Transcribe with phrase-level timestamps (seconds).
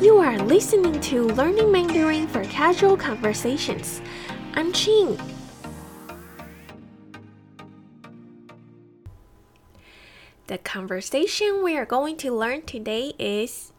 [0.00, 4.00] You are listening to Learning Mandarin for Casual Conversations.
[4.54, 5.18] I'm Qing.
[10.46, 13.72] The conversation we are going to learn today is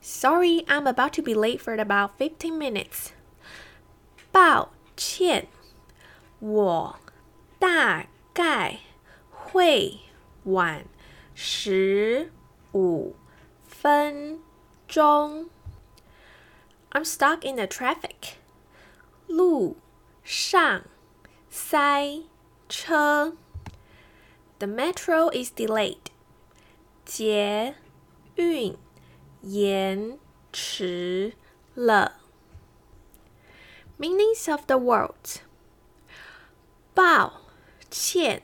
[0.00, 3.12] Sorry, I'm about to be late for about 15 minutes.
[4.32, 5.48] 抱歉，
[6.38, 6.98] 我
[7.58, 8.78] 大概
[9.30, 9.98] 会
[10.44, 10.84] 晚
[11.34, 12.30] 十
[12.72, 13.16] 五
[13.66, 14.40] 分钟。
[16.90, 18.36] I'm stuck in the traffic.
[19.26, 19.76] 路
[20.24, 20.84] 上
[21.50, 22.22] 塞
[22.68, 23.36] 车。
[24.58, 26.10] The metro is delayed.
[27.04, 27.76] 捷
[28.36, 28.76] 运
[29.42, 30.18] 延
[30.52, 31.34] 迟
[31.74, 32.20] 了。
[33.98, 35.40] Meanings of the words.
[36.94, 37.42] 抱
[37.90, 38.42] 歉，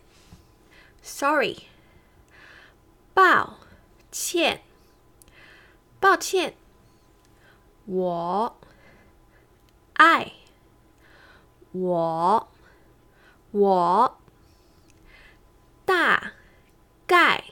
[1.03, 1.65] sorry。
[3.15, 3.59] 抱
[4.13, 4.63] 歉，
[6.01, 6.55] 抱歉。
[7.87, 8.57] 我
[9.95, 10.33] 爱
[11.73, 12.49] 我
[13.51, 14.19] 我
[15.85, 16.33] 大
[17.07, 17.45] 概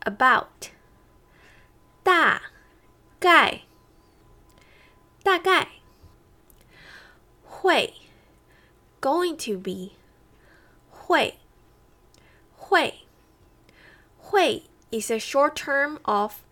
[0.00, 0.70] about
[2.02, 2.42] 大
[3.20, 3.62] 概
[5.22, 5.68] 大概
[7.44, 7.94] 会
[9.00, 9.94] going to be
[10.90, 11.38] 会
[12.56, 13.06] 会
[14.16, 16.42] 会 is a short term of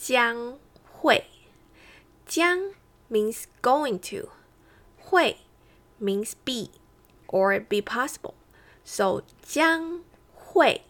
[0.00, 1.24] 将会
[2.26, 2.74] 将
[3.10, 4.30] means going to
[4.98, 5.38] 会
[6.00, 6.70] means be
[7.28, 8.34] or be possible
[8.84, 10.02] so 将
[10.34, 10.82] 会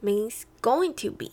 [0.00, 1.32] means going to be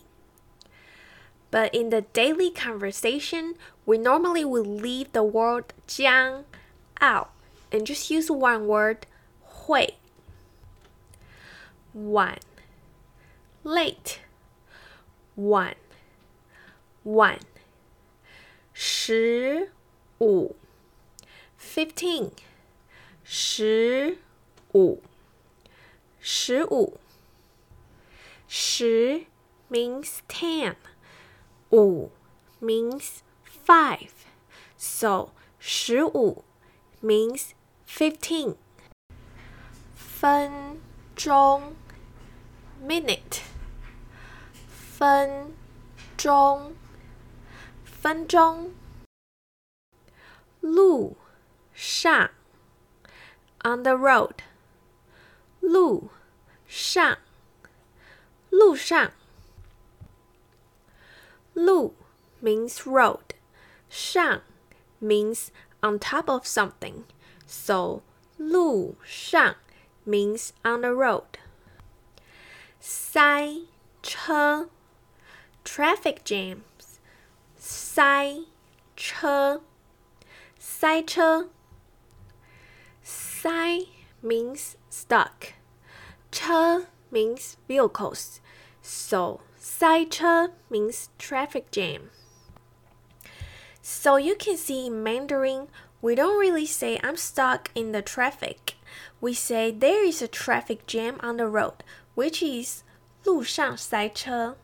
[1.50, 3.54] but in the daily conversation,
[3.86, 6.44] we normally will leave the word 将
[7.00, 7.30] out
[7.72, 9.06] and just use one word
[9.42, 9.94] 会。
[11.94, 12.38] 晚
[13.64, 14.18] late
[15.36, 15.76] 晚
[17.03, 17.39] One
[18.73, 19.71] 十
[20.19, 20.55] 五
[21.59, 22.31] fifteen
[23.23, 24.17] 十
[24.73, 25.01] 五
[26.19, 26.99] 十五
[28.47, 29.25] 十
[29.69, 30.75] means ten
[31.71, 32.11] 五
[32.61, 33.21] means
[33.65, 34.11] five,
[34.77, 36.43] so 十五
[37.01, 37.51] means
[37.87, 38.57] fifteen.
[39.95, 40.79] 分
[41.15, 41.75] 钟
[42.85, 43.41] minute
[44.67, 45.53] 分
[46.15, 46.75] 钟
[48.00, 48.74] 分钟
[50.60, 51.16] 路
[51.74, 52.30] 上
[53.64, 54.36] on the road
[55.60, 56.10] 路
[56.66, 57.18] 上
[58.50, 59.12] 路上
[61.56, 61.94] Lu
[62.42, 63.34] means road.
[63.88, 64.42] Shang
[65.00, 65.50] means
[65.82, 67.04] on top of something.
[67.46, 68.02] So
[68.38, 69.54] Lu Shang
[70.04, 71.38] means on the road.
[72.78, 73.62] Sai
[74.02, 74.66] che
[75.64, 76.69] traffic jams.
[77.93, 78.45] 塞
[78.95, 79.61] 车，
[80.57, 81.49] 塞车。
[83.03, 83.85] 塞
[84.23, 85.55] means stuck，
[86.31, 92.03] 车 means vehicles，so 塞车 means traffic jam.
[93.81, 95.67] So you can see in Mandarin,
[96.01, 98.75] we don't really say I'm stuck in the traffic.
[99.19, 101.83] We say there is a traffic jam on the road,
[102.15, 102.83] which is
[103.25, 104.55] 路上塞车。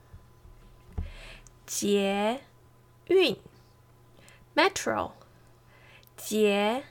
[1.66, 2.44] 捷
[3.07, 3.37] 运
[4.55, 5.13] metro
[6.17, 6.85] 捷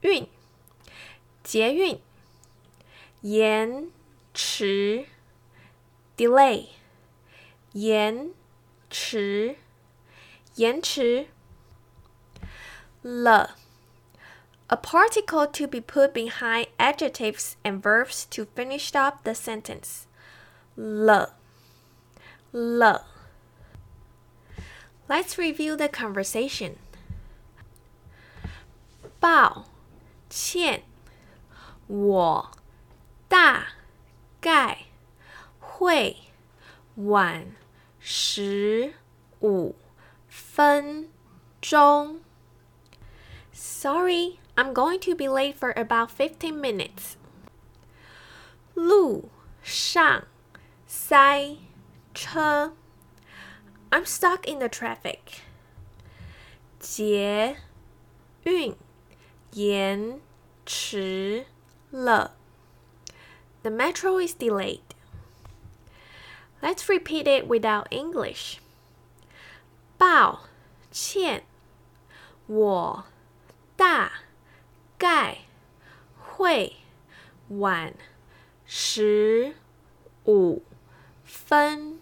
[0.00, 0.28] 运
[1.42, 2.00] 捷运
[3.22, 3.90] 延
[4.32, 5.06] 迟
[6.16, 6.68] delay
[7.72, 8.32] 延
[8.88, 9.56] 迟，
[10.54, 11.28] 延迟。
[13.02, 13.56] 了，
[14.68, 20.06] a particle to be put behind adjectives and verbs to finish up the sentence.
[20.74, 21.36] 了，
[22.50, 23.09] 了。
[25.10, 26.76] Let's review the conversation.
[29.20, 29.66] 抱
[30.28, 30.82] 歉，
[31.86, 32.50] 我
[33.28, 33.68] 大
[34.40, 34.86] 概
[35.58, 36.16] 会
[36.96, 37.56] 晚。
[38.08, 38.94] 十
[39.40, 39.74] 五
[40.28, 41.10] 分
[41.60, 42.20] 钟。
[43.52, 47.16] Sorry, I'm going to be late for about fifteen minutes.
[48.74, 49.30] 路
[49.64, 50.28] 上
[50.86, 51.56] 塞
[52.14, 52.76] 车。
[53.90, 55.42] I'm stuck in the traffic.
[56.78, 57.56] 捷
[58.44, 58.76] 运
[59.52, 60.20] 延
[60.64, 61.46] 迟
[61.90, 62.36] 了。
[63.62, 64.82] The metro is delayed.
[66.60, 68.58] Let's repeat it without English.
[69.98, 70.40] 抱
[70.90, 71.44] 歉，
[72.46, 73.04] 我
[73.76, 74.12] 大
[74.98, 75.38] 概
[76.18, 76.76] 会
[77.48, 77.94] 晚
[78.64, 79.54] 十
[80.24, 80.62] 五
[81.24, 82.00] 分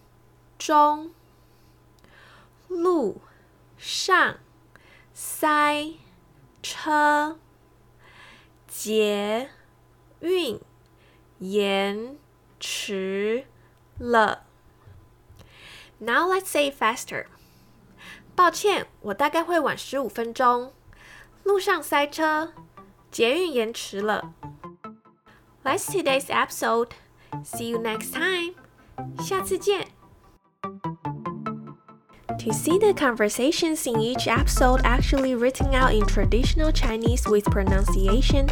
[0.59, 1.13] 钟。
[2.70, 3.20] 路
[3.78, 4.38] 上
[5.14, 5.92] 塞
[6.64, 7.38] 车，
[8.68, 9.50] 捷
[10.22, 10.62] 运
[11.40, 12.18] 延
[12.60, 13.46] 迟
[13.98, 14.46] 了。
[15.98, 17.26] Now let's say faster.
[18.36, 20.72] 抱歉，我大概会晚十五分钟。
[21.44, 22.54] 路上塞车，
[23.12, 24.34] 捷运延迟了。
[25.64, 26.92] That's today's episode.
[27.44, 28.56] See you next time.
[29.22, 29.99] 下次见。
[32.40, 38.50] To see the conversations in each episode actually written out in traditional Chinese with pronunciation,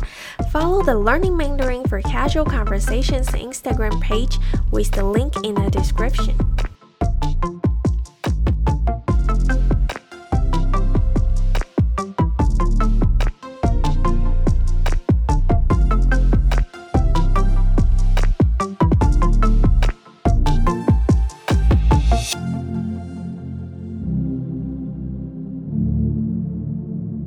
[0.52, 4.40] follow the Learning Mandarin for Casual Conversations Instagram page
[4.72, 6.57] with the link in the description.